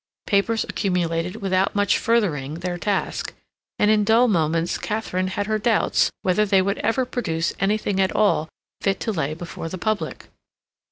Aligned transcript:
Papers 0.25 0.63
accumulated 0.63 1.35
without 1.43 1.75
much 1.75 1.95
furthering 1.99 2.55
their 2.55 2.79
task, 2.79 3.35
and 3.77 3.91
in 3.91 4.03
dull 4.03 4.27
moments 4.27 4.79
Katharine 4.79 5.27
had 5.27 5.45
her 5.45 5.59
doubts 5.59 6.09
whether 6.23 6.43
they 6.43 6.59
would 6.59 6.79
ever 6.79 7.05
produce 7.05 7.53
anything 7.59 7.99
at 8.01 8.15
all 8.15 8.49
fit 8.81 8.99
to 9.01 9.11
lay 9.11 9.35
before 9.35 9.69
the 9.69 9.77
public. 9.77 10.29